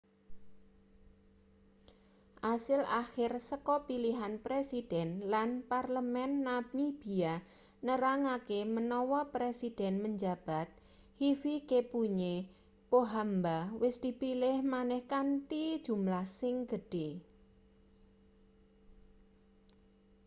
[2.53, 7.33] asil akhir saka pilihan presiden lan parlemen namibia
[7.87, 10.67] nerangake menawa presiden menjabat
[11.21, 12.35] hifikepunye
[12.91, 17.09] pohamba wis dipilih maneh kanthi jumlah sing gedhe